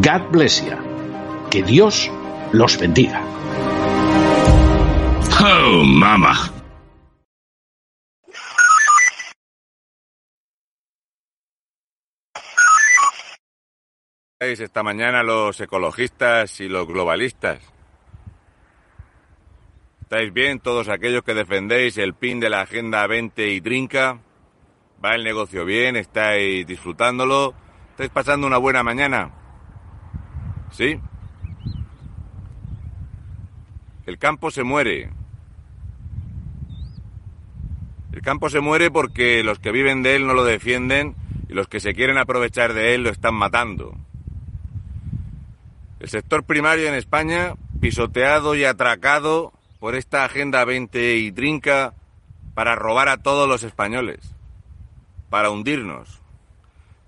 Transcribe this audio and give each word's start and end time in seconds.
God 0.00 0.32
bless 0.32 0.60
you. 0.60 0.76
Que 1.50 1.62
Dios 1.62 2.10
los 2.50 2.76
bendiga. 2.78 3.22
Oh, 5.40 5.84
mama. 5.84 6.50
esta 14.40 14.82
mañana 14.82 15.22
los 15.22 15.58
ecologistas 15.60 16.60
y 16.60 16.68
los 16.68 16.86
globalistas? 16.86 17.60
¿Estáis 20.02 20.32
bien 20.32 20.58
todos 20.58 20.88
aquellos 20.88 21.22
que 21.22 21.34
defendéis 21.34 21.96
el 21.98 22.14
pin 22.14 22.40
de 22.40 22.50
la 22.50 22.62
Agenda 22.62 23.06
20 23.06 23.48
y 23.48 23.60
Trinca? 23.60 24.18
¿Va 25.02 25.14
el 25.14 25.22
negocio 25.22 25.64
bien? 25.64 25.96
¿Estáis 25.96 26.66
disfrutándolo? 26.66 27.54
¿Estáis 27.92 28.10
pasando 28.10 28.46
una 28.46 28.58
buena 28.58 28.82
mañana? 28.82 29.43
¿Sí? 30.76 30.98
El 34.06 34.18
campo 34.18 34.50
se 34.50 34.64
muere. 34.64 35.10
El 38.12 38.22
campo 38.22 38.50
se 38.50 38.60
muere 38.60 38.90
porque 38.90 39.44
los 39.44 39.60
que 39.60 39.70
viven 39.70 40.02
de 40.02 40.16
él 40.16 40.26
no 40.26 40.34
lo 40.34 40.44
defienden 40.44 41.14
y 41.48 41.54
los 41.54 41.68
que 41.68 41.78
se 41.78 41.94
quieren 41.94 42.18
aprovechar 42.18 42.74
de 42.74 42.94
él 42.94 43.04
lo 43.04 43.10
están 43.10 43.34
matando. 43.34 43.96
El 46.00 46.08
sector 46.08 46.42
primario 46.42 46.88
en 46.88 46.94
España, 46.94 47.54
pisoteado 47.80 48.56
y 48.56 48.64
atracado 48.64 49.52
por 49.78 49.94
esta 49.94 50.24
Agenda 50.24 50.64
20 50.64 51.18
y 51.18 51.30
trinca 51.30 51.94
para 52.54 52.74
robar 52.74 53.08
a 53.08 53.18
todos 53.18 53.48
los 53.48 53.62
españoles, 53.62 54.34
para 55.30 55.50
hundirnos, 55.50 56.23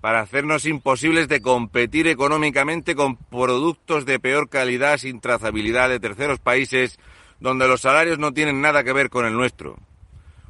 para 0.07 0.21
hacernos 0.21 0.65
imposibles 0.65 1.27
de 1.27 1.41
competir 1.41 2.07
económicamente 2.07 2.95
con 2.95 3.17
productos 3.17 4.05
de 4.05 4.21
peor 4.21 4.47
calidad 4.47 4.99
sin 4.99 5.19
trazabilidad 5.19 5.89
de 5.89 5.99
terceros 5.99 6.39
países 6.39 6.97
donde 7.41 7.67
los 7.67 7.81
salarios 7.81 8.17
no 8.17 8.33
tienen 8.33 8.61
nada 8.61 8.85
que 8.85 8.93
ver 8.93 9.09
con 9.09 9.25
el 9.25 9.33
nuestro. 9.33 9.77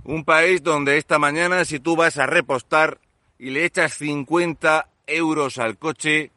Un 0.03 0.25
país 0.25 0.61
donde 0.61 0.97
esta 0.97 1.17
mañana 1.17 1.65
si 1.65 1.79
tú 1.79 1.95
vas 1.95 2.19
a 2.19 2.27
repostar 2.27 2.99
y 3.39 3.49
le 3.49 3.65
echas 3.65 3.95
50 3.95 4.89
euros 5.07 5.57
al 5.57 5.79
coche, 5.79 6.31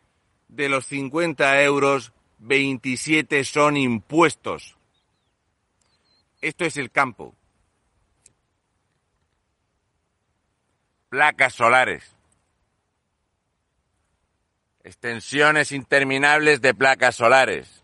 de 0.49 0.71
los 0.71 0.87
50 0.87 1.63
euros, 1.63 2.15
27 2.39 3.45
son 3.45 3.77
impuestos. 3.77 4.79
Esto 6.41 6.65
es 6.65 6.79
el 6.79 6.91
campo. 6.91 7.35
Placas 11.11 11.53
solares. 11.53 12.17
Extensiones 14.83 15.73
interminables 15.73 16.63
de 16.63 16.73
placas 16.73 17.17
solares. 17.17 17.83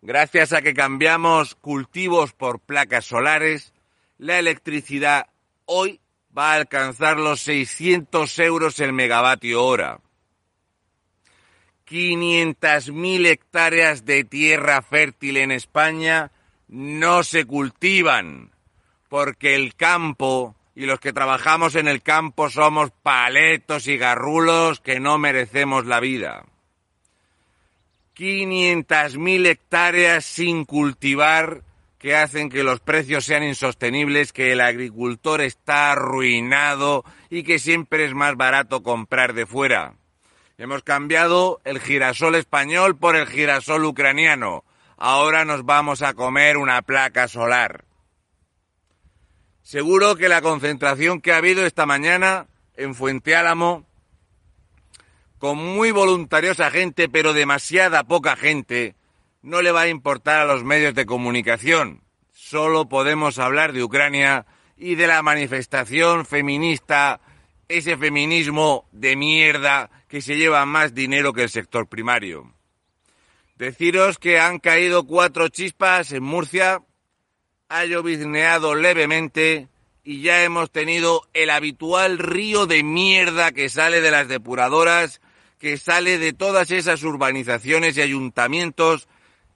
Gracias 0.00 0.52
a 0.52 0.62
que 0.62 0.74
cambiamos 0.74 1.54
cultivos 1.56 2.32
por 2.32 2.60
placas 2.60 3.04
solares, 3.04 3.72
la 4.18 4.38
electricidad 4.38 5.26
hoy 5.64 6.00
va 6.36 6.52
a 6.52 6.56
alcanzar 6.56 7.18
los 7.18 7.40
600 7.40 8.38
euros 8.38 8.78
el 8.80 8.92
megavatio 8.92 9.64
hora. 9.64 10.00
500.000 11.88 13.26
hectáreas 13.26 14.04
de 14.04 14.24
tierra 14.24 14.82
fértil 14.82 15.36
en 15.36 15.50
España 15.50 16.30
no 16.68 17.24
se 17.24 17.44
cultivan, 17.44 18.52
porque 19.08 19.56
el 19.56 19.74
campo 19.74 20.56
y 20.74 20.86
los 20.86 21.00
que 21.00 21.12
trabajamos 21.12 21.74
en 21.74 21.88
el 21.88 22.02
campo 22.02 22.48
somos 22.50 22.90
paletos 23.02 23.86
y 23.86 23.96
garrulos 23.96 24.80
que 24.80 25.00
no 25.00 25.18
merecemos 25.18 25.86
la 25.86 26.00
vida. 26.00 26.44
500.000 28.16 29.46
hectáreas 29.46 30.24
sin 30.24 30.64
cultivar 30.64 31.62
que 31.98 32.16
hacen 32.16 32.50
que 32.50 32.64
los 32.64 32.80
precios 32.80 33.24
sean 33.24 33.44
insostenibles, 33.44 34.32
que 34.32 34.52
el 34.52 34.60
agricultor 34.60 35.40
está 35.40 35.92
arruinado 35.92 37.04
y 37.30 37.44
que 37.44 37.58
siempre 37.58 38.04
es 38.04 38.12
más 38.12 38.36
barato 38.36 38.82
comprar 38.82 39.34
de 39.34 39.46
fuera. 39.46 39.94
Hemos 40.58 40.82
cambiado 40.82 41.60
el 41.64 41.80
girasol 41.80 42.34
español 42.34 42.96
por 42.96 43.16
el 43.16 43.26
girasol 43.26 43.84
ucraniano. 43.84 44.64
Ahora 44.96 45.44
nos 45.44 45.64
vamos 45.64 46.02
a 46.02 46.14
comer 46.14 46.56
una 46.56 46.82
placa 46.82 47.28
solar. 47.28 47.84
Seguro 49.62 50.16
que 50.16 50.28
la 50.28 50.42
concentración 50.42 51.20
que 51.20 51.32
ha 51.32 51.36
habido 51.36 51.64
esta 51.64 51.86
mañana 51.86 52.48
en 52.76 52.94
Fuente 52.94 53.36
Álamo, 53.36 53.86
con 55.38 55.56
muy 55.58 55.92
voluntariosa 55.92 56.70
gente, 56.70 57.08
pero 57.08 57.32
demasiada 57.32 58.04
poca 58.04 58.36
gente, 58.36 58.96
no 59.40 59.62
le 59.62 59.72
va 59.72 59.82
a 59.82 59.88
importar 59.88 60.40
a 60.40 60.44
los 60.44 60.64
medios 60.64 60.94
de 60.94 61.06
comunicación. 61.06 62.02
Solo 62.32 62.88
podemos 62.88 63.38
hablar 63.38 63.72
de 63.72 63.82
Ucrania 63.82 64.46
y 64.76 64.96
de 64.96 65.06
la 65.06 65.22
manifestación 65.22 66.26
feminista, 66.26 67.20
ese 67.68 67.96
feminismo 67.96 68.88
de 68.92 69.16
mierda 69.16 69.90
que 70.08 70.20
se 70.20 70.36
lleva 70.36 70.66
más 70.66 70.92
dinero 70.92 71.32
que 71.32 71.44
el 71.44 71.50
sector 71.50 71.88
primario. 71.88 72.52
Deciros 73.56 74.18
que 74.18 74.40
han 74.40 74.58
caído 74.58 75.06
cuatro 75.06 75.48
chispas 75.48 76.12
en 76.12 76.24
Murcia, 76.24 76.82
ha 77.72 77.86
llovizneado 77.86 78.74
levemente 78.74 79.68
y 80.04 80.20
ya 80.20 80.44
hemos 80.44 80.70
tenido 80.70 81.26
el 81.32 81.48
habitual 81.48 82.18
río 82.18 82.66
de 82.66 82.82
mierda 82.82 83.52
que 83.52 83.70
sale 83.70 84.02
de 84.02 84.10
las 84.10 84.28
depuradoras, 84.28 85.22
que 85.58 85.78
sale 85.78 86.18
de 86.18 86.34
todas 86.34 86.70
esas 86.70 87.02
urbanizaciones 87.02 87.96
y 87.96 88.02
ayuntamientos 88.02 89.08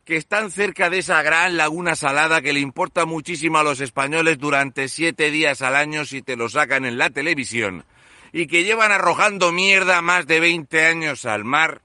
que 0.06 0.16
están 0.16 0.50
cerca 0.50 0.88
de 0.88 0.98
esa 0.98 1.20
gran 1.22 1.58
laguna 1.58 1.94
salada 1.94 2.40
que 2.40 2.54
le 2.54 2.60
importa 2.60 3.04
muchísimo 3.04 3.58
a 3.58 3.64
los 3.64 3.80
españoles 3.80 4.38
durante 4.38 4.88
siete 4.88 5.30
días 5.30 5.60
al 5.60 5.76
año 5.76 6.06
si 6.06 6.22
te 6.22 6.36
lo 6.36 6.48
sacan 6.48 6.86
en 6.86 6.96
la 6.96 7.10
televisión 7.10 7.84
y 8.32 8.46
que 8.46 8.64
llevan 8.64 8.92
arrojando 8.92 9.52
mierda 9.52 10.00
más 10.00 10.26
de 10.26 10.40
20 10.40 10.86
años 10.86 11.26
al 11.26 11.44
mar? 11.44 11.82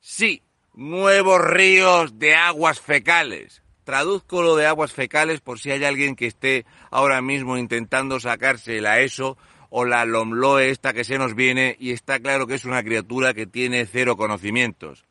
Sí, 0.00 0.40
nuevos 0.72 1.42
ríos 1.42 2.18
de 2.18 2.36
aguas 2.36 2.80
fecales. 2.80 3.63
Traduzco 3.84 4.42
lo 4.42 4.56
de 4.56 4.66
aguas 4.66 4.92
fecales 4.92 5.40
por 5.40 5.60
si 5.60 5.70
hay 5.70 5.84
alguien 5.84 6.16
que 6.16 6.26
esté 6.26 6.64
ahora 6.90 7.20
mismo 7.20 7.58
intentando 7.58 8.18
sacarse 8.18 8.80
la 8.80 9.00
ESO 9.00 9.36
o 9.68 9.84
la 9.84 10.04
LOMLOE 10.06 10.70
esta 10.70 10.92
que 10.94 11.04
se 11.04 11.18
nos 11.18 11.34
viene 11.34 11.76
y 11.78 11.92
está 11.92 12.18
claro 12.18 12.46
que 12.46 12.54
es 12.54 12.64
una 12.64 12.82
criatura 12.82 13.34
que 13.34 13.46
tiene 13.46 13.86
cero 13.86 14.16
conocimientos. 14.16 15.04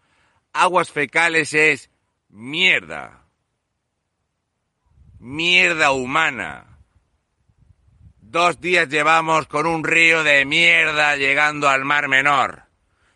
Aguas 0.53 0.92
fecales 0.92 1.53
es 1.53 1.92
mierda. 2.30 3.25
Mierda 5.19 5.92
humana. 5.92 6.80
Dos 8.21 8.59
días 8.59 8.89
llevamos 8.89 9.48
con 9.48 9.68
un 9.68 9.83
río 9.83 10.24
de 10.24 10.45
mierda 10.45 11.15
llegando 11.15 11.69
al 11.69 11.86
Mar 11.86 12.07
Menor. 12.07 12.63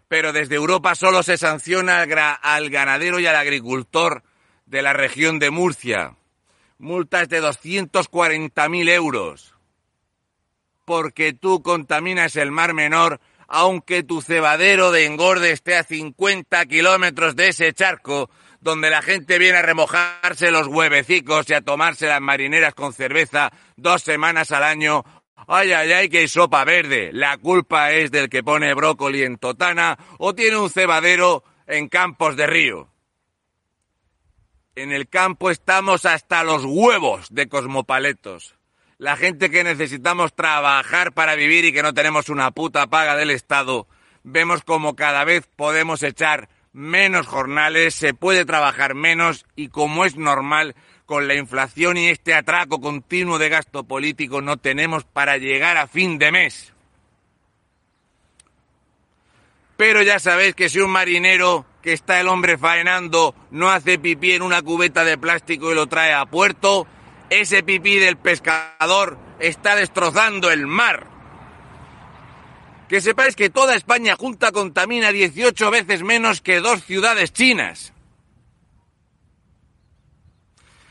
Pero 0.08 0.34
desde 0.34 0.56
Europa 0.56 0.94
solo 0.94 1.24
se 1.24 1.38
sanciona 1.38 2.02
al, 2.02 2.14
al, 2.42 2.70
ganadero 2.70 3.20
y 3.20 3.26
al 3.26 3.36
agricultor 3.36 4.24
de 4.68 4.82
la 4.82 4.94
región 4.94 5.40
de 5.40 5.50
Murcia. 5.50 6.16
Multas 6.78 7.28
de 7.28 7.42
240.000 7.42 8.90
euros. 8.92 9.56
Porque 10.86 11.34
tú 11.34 11.64
contaminas 11.64 12.36
el 12.36 12.52
Mar 12.52 12.74
Menor 12.74 13.20
aunque 13.48 14.04
tu 14.04 14.22
cebadero 14.22 14.92
de 14.92 15.06
engorde 15.06 15.52
esté 15.52 15.76
a 15.78 15.84
50 15.84 16.66
kilómetros 16.66 17.36
de 17.36 17.48
ese 17.50 17.74
charco 17.74 18.30
donde 18.60 18.90
la 18.90 19.02
gente 19.02 19.38
viene 19.38 19.60
a 19.60 19.62
remojarse 19.62 20.52
los 20.52 20.68
huevecicos 20.68 21.50
y 21.50 21.54
a 21.54 21.62
tomarse 21.62 22.08
las 22.08 22.20
marineras 22.20 22.74
con 22.74 22.92
cerveza 22.92 23.52
dos 23.78 24.02
semanas 24.02 24.52
al 24.52 24.64
año. 24.64 25.06
Ay, 25.48 25.72
ay, 25.72 25.92
ay, 25.94 26.10
que 26.10 26.28
sopa 26.28 26.66
verde. 26.66 27.12
La 27.14 27.38
culpa 27.38 27.92
es 27.92 28.12
del 28.12 28.30
que 28.30 28.44
pone 28.44 28.74
brócoli 28.74 29.24
en 29.24 29.38
Totana 29.38 29.98
o 30.18 30.36
tiene 30.36 30.58
un 30.58 30.70
cebadero 30.70 31.44
en 31.68 31.88
Campos 31.88 32.36
de 32.36 32.48
Río. 32.48 32.90
En 34.78 34.92
el 34.92 35.10
campo 35.10 35.50
estamos 35.50 36.06
hasta 36.06 36.44
los 36.44 36.64
huevos 36.64 37.30
de 37.32 37.50
cosmopaletos. 37.50 38.54
La 39.00 39.18
gente 39.18 39.50
que 39.50 39.64
necesitamos 39.64 40.36
trabajar 40.36 41.14
para 41.14 41.34
vivir 41.34 41.66
y 41.66 41.74
que 41.74 41.82
no 41.82 41.96
tenemos 41.96 42.30
una 42.30 42.52
puta 42.52 42.86
paga 42.86 43.16
del 43.16 43.32
Estado, 43.32 43.88
vemos 44.22 44.62
como 44.64 44.96
cada 44.96 45.24
vez 45.24 45.50
podemos 45.56 46.04
echar 46.04 46.48
menos 46.74 47.26
jornales, 47.26 47.96
se 47.96 48.14
puede 48.14 48.46
trabajar 48.46 48.94
menos 48.94 49.48
y 49.56 49.70
como 49.70 50.06
es 50.06 50.16
normal, 50.16 50.76
con 51.08 51.28
la 51.28 51.34
inflación 51.34 51.98
y 51.98 52.10
este 52.10 52.36
atraco 52.36 52.80
continuo 52.80 53.40
de 53.40 53.50
gasto 53.50 53.84
político 53.84 54.44
no 54.44 54.58
tenemos 54.58 55.06
para 55.06 55.38
llegar 55.38 55.78
a 55.78 55.88
fin 55.88 56.20
de 56.20 56.32
mes. 56.32 56.72
Pero 59.76 60.04
ya 60.04 60.20
sabéis 60.20 60.54
que 60.54 60.70
si 60.70 60.80
un 60.80 60.92
marinero 60.92 61.66
que 61.88 61.94
está 61.94 62.20
el 62.20 62.28
hombre 62.28 62.58
faenando 62.58 63.34
no 63.50 63.70
hace 63.70 63.98
pipí 63.98 64.34
en 64.34 64.42
una 64.42 64.62
cubeta 64.62 65.06
de 65.06 65.18
plástico 65.18 65.72
y 65.72 65.74
lo 65.74 65.88
trae 65.88 66.14
a 66.14 66.26
puerto, 66.26 66.86
ese 67.30 67.64
pipí 67.64 67.96
del 67.96 68.18
pescador 68.18 69.18
está 69.40 69.74
destrozando 69.78 70.52
el 70.52 70.68
mar. 70.68 71.08
Que 72.90 73.00
sepáis 73.00 73.38
que 73.38 73.50
toda 73.50 73.74
España 73.74 74.18
junta 74.18 74.52
contamina 74.52 75.14
18 75.14 75.72
veces 75.72 76.04
menos 76.04 76.42
que 76.42 76.60
dos 76.60 76.84
ciudades 76.84 77.32
chinas. 77.32 77.94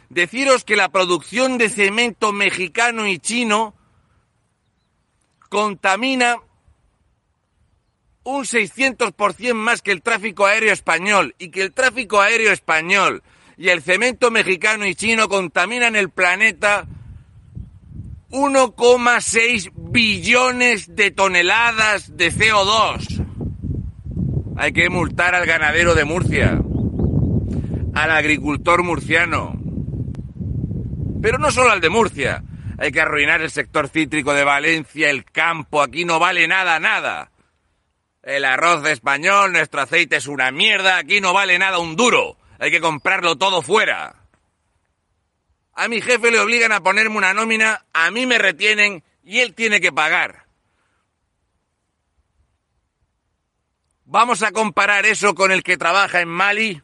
Deciros 0.08 0.64
que 0.64 0.76
la 0.76 0.88
producción 0.88 1.58
de 1.58 1.68
cemento 1.68 2.32
mexicano 2.32 3.06
y 3.06 3.18
chino 3.18 3.74
contamina 5.50 6.36
un 8.26 8.42
600% 8.42 9.54
más 9.54 9.82
que 9.82 9.92
el 9.92 10.02
tráfico 10.02 10.46
aéreo 10.46 10.72
español 10.72 11.36
y 11.38 11.50
que 11.50 11.62
el 11.62 11.72
tráfico 11.72 12.20
aéreo 12.20 12.52
español 12.52 13.22
y 13.56 13.68
el 13.68 13.82
cemento 13.82 14.32
mexicano 14.32 14.84
y 14.84 14.96
chino 14.96 15.28
contaminan 15.28 15.94
el 15.94 16.10
planeta 16.10 16.86
1,6 18.30 19.70
billones 19.76 20.96
de 20.96 21.12
toneladas 21.12 22.16
de 22.16 22.32
CO2. 22.32 23.24
Hay 24.56 24.72
que 24.72 24.90
multar 24.90 25.36
al 25.36 25.46
ganadero 25.46 25.94
de 25.94 26.04
Murcia, 26.04 26.60
al 27.94 28.10
agricultor 28.10 28.82
murciano, 28.82 29.56
pero 31.22 31.38
no 31.38 31.52
solo 31.52 31.70
al 31.70 31.80
de 31.80 31.90
Murcia. 31.90 32.42
Hay 32.78 32.90
que 32.90 33.00
arruinar 33.00 33.40
el 33.40 33.52
sector 33.52 33.88
cítrico 33.88 34.34
de 34.34 34.42
Valencia, 34.42 35.10
el 35.10 35.24
campo, 35.24 35.80
aquí 35.80 36.04
no 36.04 36.18
vale 36.18 36.48
nada, 36.48 36.80
nada. 36.80 37.30
El 38.26 38.44
arroz 38.44 38.84
español, 38.88 39.52
nuestro 39.52 39.82
aceite 39.82 40.16
es 40.16 40.26
una 40.26 40.50
mierda, 40.50 40.96
aquí 40.96 41.20
no 41.20 41.32
vale 41.32 41.60
nada 41.60 41.78
un 41.78 41.94
duro. 41.94 42.36
Hay 42.58 42.72
que 42.72 42.80
comprarlo 42.80 43.36
todo 43.36 43.62
fuera. 43.62 44.16
A 45.74 45.86
mi 45.86 46.00
jefe 46.00 46.32
le 46.32 46.40
obligan 46.40 46.72
a 46.72 46.82
ponerme 46.82 47.18
una 47.18 47.32
nómina, 47.32 47.84
a 47.92 48.10
mí 48.10 48.26
me 48.26 48.38
retienen 48.38 49.04
y 49.22 49.38
él 49.38 49.54
tiene 49.54 49.80
que 49.80 49.92
pagar. 49.92 50.46
¿Vamos 54.06 54.42
a 54.42 54.50
comparar 54.50 55.06
eso 55.06 55.36
con 55.36 55.52
el 55.52 55.62
que 55.62 55.76
trabaja 55.76 56.20
en 56.20 56.28
Mali? 56.28 56.82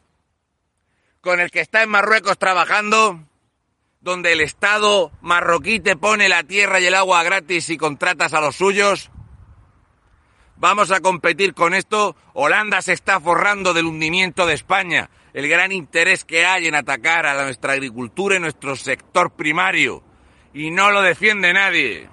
¿Con 1.19 1.41
el 1.41 1.51
que 1.51 1.59
está 1.59 1.83
en 1.83 1.89
Marruecos 1.89 2.37
trabajando? 2.37 3.19
Donde 3.99 4.31
el 4.31 4.39
Estado 4.39 5.11
marroquí 5.19 5.81
te 5.81 5.97
pone 5.97 6.29
la 6.29 6.43
tierra 6.43 6.79
y 6.79 6.85
el 6.85 6.95
agua 6.95 7.21
gratis 7.23 7.69
y 7.69 7.75
contratas 7.75 8.33
a 8.33 8.39
los 8.39 8.55
suyos? 8.55 9.09
¿Vamos 10.63 10.91
a 10.91 11.01
competir 11.01 11.53
con 11.53 11.73
esto? 11.73 12.15
Holanda 12.31 12.81
se 12.81 12.93
está 12.93 13.19
forrando 13.19 13.73
del 13.73 13.85
hundimiento 13.85 14.45
de 14.45 14.53
España 14.53 15.09
el 15.33 15.49
gran 15.49 15.73
interés 15.73 16.23
que 16.23 16.45
hay 16.45 16.67
en 16.67 16.75
atacar 16.75 17.25
a 17.25 17.43
nuestra 17.43 17.73
agricultura 17.73 18.37
y 18.37 18.39
nuestro 18.39 18.77
sector 18.77 19.31
primario. 19.31 20.01
Y 20.53 20.71
no 20.71 20.89
lo 20.91 21.01
defiende 21.01 21.51
nadie. 21.51 22.09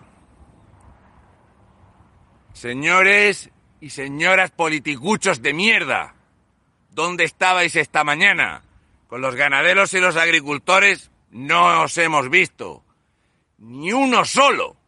Señores 2.52 3.50
y 3.81 3.91
señoras 3.91 4.50
politicuchos 4.50 5.43
de 5.43 5.55
mierda, 5.55 6.17
¿dónde 6.91 7.23
estabais 7.23 7.76
esta 7.76 8.02
mañana? 8.02 8.64
Con 9.06 9.20
los 9.20 9.37
ganaderos 9.37 9.94
y 9.94 10.00
los 10.00 10.17
agricultores 10.17 11.12
no 11.31 11.82
os 11.82 11.97
hemos 11.99 12.29
visto. 12.29 12.82
Ni 13.58 13.93
uno 13.93 14.25
solo. 14.25 14.80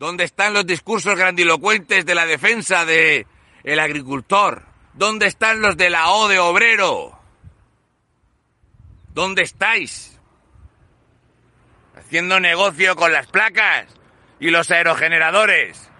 ¿Dónde 0.00 0.24
están 0.24 0.54
los 0.54 0.64
discursos 0.64 1.14
grandilocuentes 1.14 2.06
de 2.06 2.14
la 2.14 2.24
defensa 2.24 2.86
de 2.86 3.26
el 3.64 3.78
agricultor? 3.78 4.62
¿Dónde 4.94 5.26
están 5.26 5.60
los 5.60 5.76
de 5.76 5.90
la 5.90 6.12
O 6.12 6.26
de 6.26 6.38
obrero? 6.38 7.20
¿Dónde 9.12 9.42
estáis? 9.42 10.18
Haciendo 11.94 12.40
negocio 12.40 12.96
con 12.96 13.12
las 13.12 13.26
placas 13.26 13.88
y 14.40 14.48
los 14.48 14.70
aerogeneradores. 14.70 15.90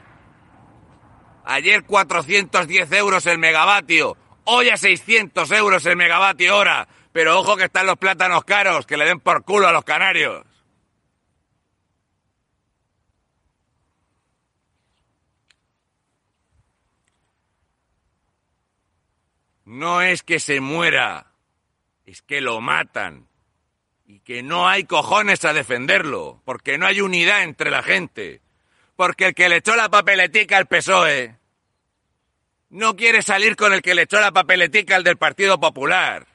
Ayer 1.44 1.84
410 1.84 2.90
euros 2.92 3.26
el 3.26 3.36
megavatio, 3.36 4.16
hoy 4.44 4.70
a 4.70 4.78
600 4.78 5.52
euros 5.52 5.84
el 5.84 5.98
megavatio 5.98 6.56
hora. 6.56 6.88
Pero 7.12 7.38
ojo 7.38 7.54
que 7.58 7.64
están 7.64 7.84
los 7.84 7.98
plátanos 7.98 8.44
caros, 8.44 8.86
que 8.86 8.96
le 8.96 9.04
den 9.04 9.20
por 9.20 9.44
culo 9.44 9.68
a 9.68 9.72
los 9.72 9.84
canarios. 9.84 10.46
No 19.70 20.02
es 20.02 20.24
que 20.24 20.40
se 20.40 20.60
muera, 20.60 21.28
es 22.04 22.22
que 22.22 22.40
lo 22.40 22.60
matan. 22.60 23.28
Y 24.04 24.18
que 24.18 24.42
no 24.42 24.68
hay 24.68 24.82
cojones 24.82 25.44
a 25.44 25.52
defenderlo, 25.52 26.42
porque 26.44 26.76
no 26.76 26.86
hay 26.86 27.00
unidad 27.00 27.44
entre 27.44 27.70
la 27.70 27.84
gente. 27.84 28.40
Porque 28.96 29.26
el 29.26 29.34
que 29.34 29.48
le 29.48 29.58
echó 29.58 29.76
la 29.76 29.88
papeletica 29.88 30.56
al 30.56 30.66
PSOE 30.66 31.36
no 32.70 32.96
quiere 32.96 33.22
salir 33.22 33.54
con 33.54 33.72
el 33.72 33.80
que 33.80 33.94
le 33.94 34.02
echó 34.02 34.20
la 34.20 34.32
papeletica 34.32 34.96
al 34.96 35.04
del 35.04 35.18
Partido 35.18 35.60
Popular. 35.60 36.26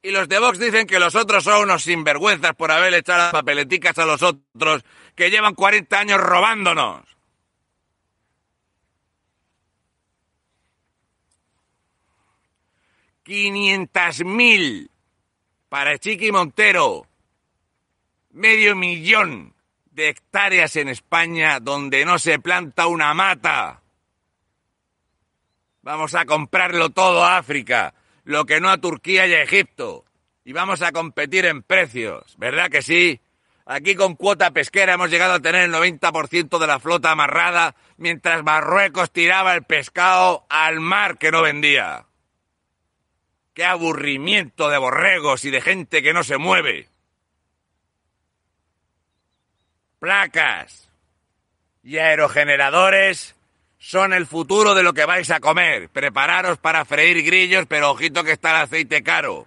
Y 0.00 0.10
los 0.10 0.26
de 0.26 0.38
Vox 0.38 0.58
dicen 0.58 0.86
que 0.86 0.98
los 0.98 1.14
otros 1.14 1.44
son 1.44 1.64
unos 1.64 1.82
sinvergüenzas 1.82 2.54
por 2.54 2.72
haber 2.72 2.94
echado 2.94 3.24
las 3.24 3.32
papeleticas 3.32 3.98
a 3.98 4.06
los 4.06 4.22
otros 4.22 4.84
que 5.14 5.30
llevan 5.30 5.54
40 5.54 5.98
años 5.98 6.18
robándonos. 6.18 7.15
500.000 13.26 14.88
para 15.68 15.98
Chiqui 15.98 16.30
Montero. 16.30 17.06
Medio 18.30 18.76
millón 18.76 19.54
de 19.90 20.10
hectáreas 20.10 20.76
en 20.76 20.88
España 20.88 21.58
donde 21.58 22.04
no 22.04 22.20
se 22.20 22.38
planta 22.38 22.86
una 22.86 23.12
mata. 23.14 23.82
Vamos 25.82 26.14
a 26.14 26.24
comprarlo 26.24 26.90
todo 26.90 27.24
a 27.24 27.38
África, 27.38 27.94
lo 28.22 28.44
que 28.44 28.60
no 28.60 28.70
a 28.70 28.78
Turquía 28.78 29.26
y 29.26 29.34
a 29.34 29.42
Egipto. 29.42 30.04
Y 30.44 30.52
vamos 30.52 30.82
a 30.82 30.92
competir 30.92 31.46
en 31.46 31.64
precios, 31.64 32.36
¿verdad 32.38 32.70
que 32.70 32.82
sí? 32.82 33.20
Aquí 33.64 33.96
con 33.96 34.14
cuota 34.14 34.52
pesquera 34.52 34.94
hemos 34.94 35.10
llegado 35.10 35.34
a 35.34 35.40
tener 35.40 35.62
el 35.62 35.72
90% 35.72 36.58
de 36.60 36.66
la 36.68 36.78
flota 36.78 37.10
amarrada, 37.10 37.74
mientras 37.96 38.44
Marruecos 38.44 39.10
tiraba 39.10 39.54
el 39.54 39.64
pescado 39.64 40.46
al 40.48 40.78
mar 40.78 41.18
que 41.18 41.32
no 41.32 41.42
vendía. 41.42 42.06
¡Qué 43.56 43.64
aburrimiento 43.64 44.68
de 44.68 44.76
borregos 44.76 45.46
y 45.46 45.50
de 45.50 45.62
gente 45.62 46.02
que 46.02 46.12
no 46.12 46.22
se 46.22 46.36
mueve! 46.36 46.90
Placas 49.98 50.92
y 51.82 51.96
aerogeneradores 51.96 53.34
son 53.78 54.12
el 54.12 54.26
futuro 54.26 54.74
de 54.74 54.82
lo 54.82 54.92
que 54.92 55.06
vais 55.06 55.30
a 55.30 55.40
comer. 55.40 55.88
Prepararos 55.88 56.58
para 56.58 56.84
freír 56.84 57.24
grillos, 57.24 57.64
pero 57.66 57.92
ojito 57.92 58.22
que 58.24 58.32
está 58.32 58.50
el 58.50 58.64
aceite 58.64 59.02
caro. 59.02 59.46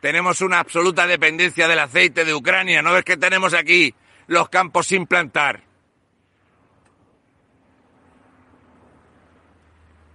Tenemos 0.00 0.40
una 0.40 0.58
absoluta 0.58 1.06
dependencia 1.06 1.68
del 1.68 1.78
aceite 1.78 2.24
de 2.24 2.34
Ucrania. 2.34 2.82
¿No 2.82 2.92
ves 2.92 3.04
que 3.04 3.16
tenemos 3.16 3.54
aquí 3.54 3.94
los 4.26 4.48
campos 4.48 4.88
sin 4.88 5.06
plantar? 5.06 5.62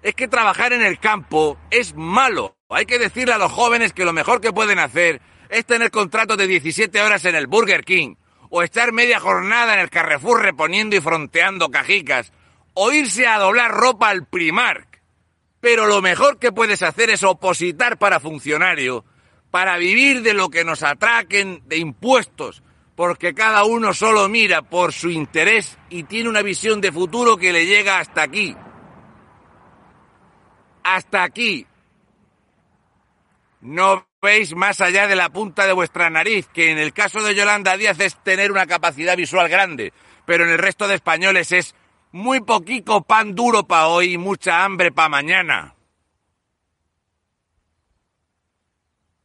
Es 0.01 0.13
que 0.15 0.27
trabajar 0.27 0.73
en 0.73 0.81
el 0.81 0.99
campo 0.99 1.57
es 1.71 1.95
malo. 1.95 2.58
Hay 2.71 2.85
que 2.85 2.99
decirle 2.99 3.33
a 3.33 3.39
los 3.39 3.51
jóvenes 3.51 3.93
que 3.93 4.05
lo 4.05 4.13
mejor 4.13 4.41
que 4.41 4.53
pueden 4.53 4.77
hacer 4.77 5.21
es 5.49 5.65
tener 5.65 5.89
contratos 5.89 6.37
de 6.37 6.45
17 6.45 7.01
horas 7.01 7.25
en 7.25 7.33
el 7.33 7.47
Burger 7.47 7.83
King, 7.83 8.13
o 8.51 8.61
estar 8.61 8.91
media 8.91 9.19
jornada 9.19 9.73
en 9.73 9.79
el 9.79 9.89
Carrefour 9.89 10.43
reponiendo 10.43 10.95
y 10.95 11.01
fronteando 11.01 11.71
cajicas, 11.71 12.31
o 12.75 12.91
irse 12.91 13.25
a 13.25 13.39
doblar 13.39 13.71
ropa 13.71 14.09
al 14.09 14.27
Primark. 14.27 15.01
Pero 15.59 15.87
lo 15.87 16.03
mejor 16.03 16.37
que 16.37 16.51
puedes 16.51 16.83
hacer 16.83 17.09
es 17.09 17.23
opositar 17.23 17.97
para 17.97 18.19
funcionario, 18.19 19.03
para 19.49 19.77
vivir 19.77 20.21
de 20.21 20.35
lo 20.35 20.49
que 20.49 20.63
nos 20.63 20.83
atraquen 20.83 21.63
de 21.65 21.77
impuestos, 21.77 22.61
porque 22.95 23.33
cada 23.33 23.63
uno 23.63 23.95
solo 23.95 24.29
mira 24.29 24.61
por 24.61 24.93
su 24.93 25.09
interés 25.09 25.79
y 25.89 26.03
tiene 26.03 26.29
una 26.29 26.43
visión 26.43 26.81
de 26.81 26.91
futuro 26.91 27.35
que 27.35 27.51
le 27.51 27.65
llega 27.65 27.97
hasta 27.97 28.21
aquí. 28.21 28.55
Hasta 30.83 31.23
aquí. 31.23 31.65
No 33.61 34.07
veis 34.21 34.55
más 34.55 34.79
allá 34.81 35.07
de 35.07 35.15
la 35.15 35.29
punta 35.29 35.65
de 35.65 35.73
vuestra 35.73 36.09
nariz, 36.09 36.47
que 36.47 36.71
en 36.71 36.77
el 36.77 36.93
caso 36.93 37.21
de 37.21 37.35
Yolanda 37.35 37.77
Díaz 37.77 37.99
es 37.99 38.15
tener 38.23 38.51
una 38.51 38.67
capacidad 38.67 39.17
visual 39.17 39.49
grande, 39.49 39.93
pero 40.25 40.45
en 40.45 40.51
el 40.51 40.57
resto 40.57 40.87
de 40.87 40.95
españoles 40.95 41.51
es 41.51 41.75
muy 42.11 42.41
poquito 42.41 43.01
pan 43.01 43.35
duro 43.35 43.67
para 43.67 43.87
hoy 43.87 44.13
y 44.13 44.17
mucha 44.17 44.63
hambre 44.63 44.91
para 44.91 45.09
mañana. 45.09 45.75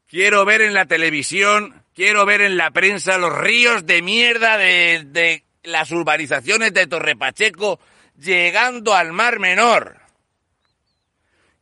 Quiero 0.06 0.44
ver 0.44 0.60
en 0.60 0.74
la 0.74 0.86
televisión, 0.86 1.82
quiero 1.94 2.24
ver 2.26 2.40
en 2.40 2.56
la 2.56 2.70
prensa 2.70 3.18
los 3.18 3.36
ríos 3.36 3.86
de 3.86 4.02
mierda 4.02 4.56
de, 4.58 5.44
las 5.62 5.90
urbanizaciones 5.90 6.72
de 6.74 6.86
Torrepacheco 6.86 7.80
llegando 8.16 8.94
al 8.94 9.12
Mar 9.12 9.40
Menor. 9.40 10.03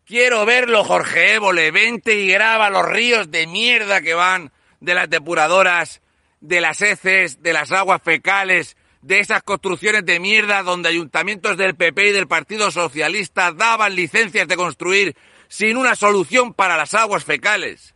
Quiero 0.05 0.45
verlo, 0.45 0.85
Jorge 0.85 1.35
Évole, 1.35 1.71
vente 1.71 2.15
y 2.15 2.29
graba 2.29 2.71
los 2.71 2.87
ríos 2.87 3.31
de 3.31 3.47
mierda 3.47 4.01
que 4.01 4.15
van 4.15 4.53
de 4.81 4.95
las 4.95 5.09
depuradoras, 5.09 6.03
de 6.41 6.61
las 6.61 6.83
heces, 6.83 7.43
de 7.43 7.53
las 7.53 7.71
aguas 7.71 8.03
fecales, 8.03 8.77
de 9.01 9.21
esas 9.21 9.43
construcciones 9.43 10.05
de 10.05 10.19
mierda 10.19 10.63
donde 10.63 10.89
ayuntamientos 10.89 11.57
del 11.57 11.77
PP 11.77 12.09
y 12.09 12.13
del 12.13 12.27
Partido 12.27 12.71
Socialista 12.71 13.53
daban 13.53 13.95
licencias 13.95 14.49
de 14.49 14.57
construir 14.57 15.17
sin 15.49 15.77
una 15.77 15.95
solución 15.95 16.53
para 16.53 16.77
las 16.77 16.95
aguas 16.95 17.25
fecales. 17.25 17.95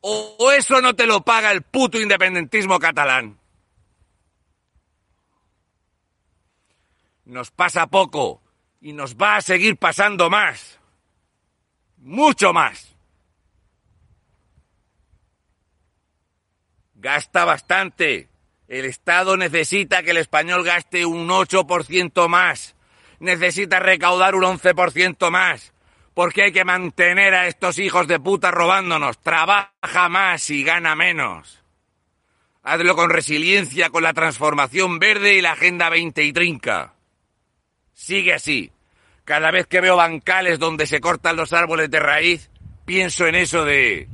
¿O 0.00 0.50
eso 0.52 0.80
no 0.80 0.94
te 0.94 1.06
lo 1.06 1.22
paga 1.22 1.52
el 1.52 1.62
puto 1.62 2.00
independentismo 2.00 2.78
catalán? 2.78 3.38
Nos 7.24 7.50
pasa 7.50 7.86
poco 7.86 8.42
y 8.80 8.92
nos 8.92 9.16
va 9.16 9.36
a 9.36 9.42
seguir 9.42 9.76
pasando 9.76 10.28
más. 10.28 10.80
Mucho 12.02 12.52
más. 12.52 12.94
Gasta 16.94 17.44
bastante. 17.44 18.28
El 18.68 18.84
Estado 18.84 19.36
necesita 19.36 20.02
que 20.02 20.10
el 20.10 20.16
español 20.16 20.64
gaste 20.64 21.06
un 21.06 21.28
8% 21.28 22.28
más. 22.28 22.74
Necesita 23.20 23.78
recaudar 23.78 24.34
un 24.34 24.42
11% 24.42 25.30
más 25.30 25.72
porque 26.14 26.42
hay 26.44 26.52
que 26.52 26.64
mantener 26.64 27.34
a 27.34 27.46
estos 27.46 27.78
hijos 27.78 28.06
de 28.06 28.20
puta 28.20 28.50
robándonos. 28.50 29.18
Trabaja 29.18 30.08
más 30.08 30.50
y 30.50 30.62
gana 30.62 30.94
menos. 30.94 31.62
Hazlo 32.62 32.94
con 32.94 33.10
resiliencia, 33.10 33.90
con 33.90 34.02
la 34.02 34.12
transformación 34.12 34.98
verde 34.98 35.34
y 35.34 35.40
la 35.40 35.52
Agenda 35.52 35.88
20 35.88 36.22
y 36.22 36.32
trinca. 36.32 36.94
Sigue 37.92 38.34
así. 38.34 38.70
Cada 39.24 39.50
vez 39.50 39.66
que 39.66 39.80
veo 39.80 39.96
bancales 39.96 40.58
donde 40.58 40.86
se 40.86 41.00
cortan 41.00 41.36
los 41.36 41.52
árboles 41.52 41.90
de 41.90 42.00
raíz, 42.00 42.50
pienso 42.84 43.26
en 43.26 43.36
eso 43.36 43.64
de 43.64 44.08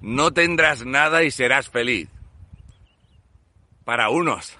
no 0.00 0.32
tendrás 0.32 0.86
nada 0.86 1.24
y 1.24 1.30
serás 1.30 1.68
feliz. 1.68 2.08
Para 3.84 4.08
unos, 4.08 4.56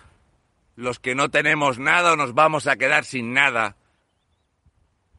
los 0.76 0.98
que 0.98 1.14
no 1.14 1.30
tenemos 1.30 1.78
nada 1.78 2.12
o 2.12 2.16
nos 2.16 2.34
vamos 2.34 2.66
a 2.66 2.76
quedar 2.76 3.04
sin 3.04 3.32
nada, 3.32 3.76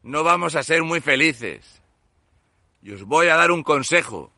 no 0.02 0.22
vamos 0.24 0.54
a 0.54 0.62
ser 0.62 0.82
muy 0.82 1.00
felices. 1.00 1.82
Y 2.82 2.92
os 2.92 3.04
voy 3.04 3.28
a 3.28 3.36
dar 3.36 3.50
un 3.50 3.62
consejo. 3.62 4.32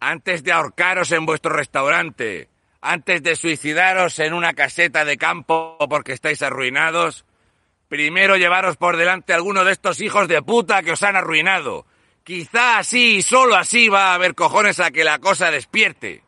Antes 0.00 0.42
de 0.42 0.52
ahorcaros 0.52 1.12
en 1.12 1.26
vuestro 1.26 1.52
restaurante, 1.54 2.48
antes 2.80 3.22
de 3.22 3.36
suicidaros 3.36 4.18
en 4.18 4.32
una 4.32 4.54
caseta 4.54 5.04
de 5.04 5.16
campo 5.16 5.76
porque 5.88 6.12
estáis 6.12 6.42
arruinados, 6.42 7.24
primero 7.88 8.36
llevaros 8.36 8.76
por 8.76 8.96
delante 8.96 9.32
a 9.32 9.36
alguno 9.36 9.64
de 9.64 9.72
estos 9.72 10.00
hijos 10.00 10.28
de 10.28 10.42
puta 10.42 10.82
que 10.82 10.92
os 10.92 11.02
han 11.02 11.16
arruinado. 11.16 11.86
Quizá 12.24 12.78
así 12.78 13.16
y 13.16 13.22
solo 13.22 13.56
así 13.56 13.88
va 13.88 14.10
a 14.10 14.14
haber 14.14 14.34
cojones 14.34 14.80
a 14.80 14.90
que 14.90 15.04
la 15.04 15.18
cosa 15.18 15.50
despierte. 15.50 16.22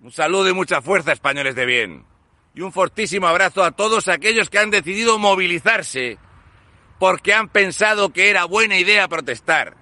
Un 0.00 0.12
saludo 0.12 0.48
y 0.48 0.54
mucha 0.54 0.80
fuerza, 0.80 1.12
españoles 1.12 1.54
de 1.54 1.66
bien 1.66 2.08
y 2.58 2.60
un 2.60 2.72
fortísimo 2.72 3.28
abrazo 3.28 3.62
a 3.62 3.70
todos 3.70 4.08
aquellos 4.08 4.50
que 4.50 4.58
han 4.58 4.70
decidido 4.70 5.16
movilizarse 5.16 6.18
porque 6.98 7.32
han 7.32 7.48
pensado 7.48 8.12
que 8.12 8.30
era 8.30 8.46
buena 8.46 8.76
idea 8.76 9.06
protestar. 9.06 9.76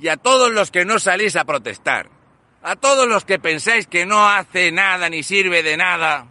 Y 0.00 0.08
a 0.08 0.16
todos 0.16 0.50
los 0.50 0.72
que 0.72 0.84
no 0.84 0.98
salís 0.98 1.36
a 1.36 1.44
protestar. 1.44 2.10
A 2.62 2.74
todos 2.74 3.06
los 3.06 3.24
que 3.24 3.38
pensáis 3.38 3.86
que 3.86 4.06
no 4.06 4.28
hace 4.28 4.72
nada 4.72 5.08
ni 5.08 5.22
sirve 5.22 5.62
de 5.62 5.76
nada. 5.76 6.26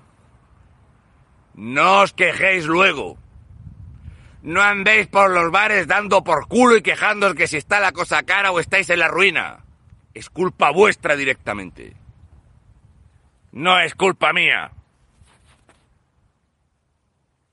No 1.59 2.03
os 2.03 2.13
quejéis 2.13 2.65
luego. 2.65 3.17
No 4.43 4.61
andéis 4.61 5.07
por 5.07 5.29
los 5.29 5.51
bares 5.51 5.87
dando 5.87 6.23
por 6.23 6.47
culo 6.47 6.77
y 6.77 6.81
quejándoos 6.81 7.35
que 7.35 7.47
si 7.47 7.57
está 7.57 7.81
la 7.81 7.91
cosa 7.91 8.23
cara 8.23 8.51
o 8.51 8.61
estáis 8.61 8.89
en 8.89 8.99
la 8.99 9.09
ruina. 9.09 9.65
Es 10.13 10.29
culpa 10.29 10.71
vuestra 10.71 11.17
directamente. 11.17 11.97
No 13.51 13.77
es 13.77 13.93
culpa 13.93 14.31
mía. 14.31 14.71